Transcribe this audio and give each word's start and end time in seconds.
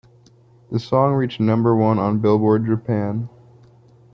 The 0.71 0.79
song 0.79 1.13
reached 1.13 1.39
number 1.39 1.75
one 1.75 1.99
on 1.99 2.17
Billboard 2.21 2.65
Japan. 2.65 3.29